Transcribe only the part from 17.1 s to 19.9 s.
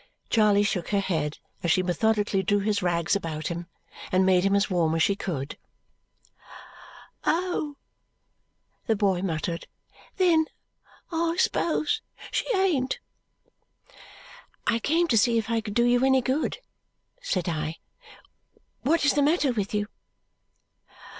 said I. "What is the matter with you?"